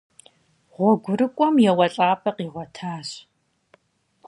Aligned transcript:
Гъуэгурыкӏуэм 0.73 1.55
еуэлӏапӏэ 1.69 2.31
къигъуэтащ. 2.35 3.09